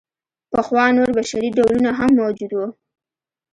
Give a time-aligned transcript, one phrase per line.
[0.51, 2.67] پخوا نور بشري ډولونه هم موجود وو.